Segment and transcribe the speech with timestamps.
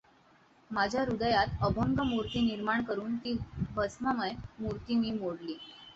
[0.71, 3.37] माझ्या हृदयात अभंग मूर्ती निर्माण करून ती
[3.75, 5.57] भस्ममय मूर्ती मी मोडली.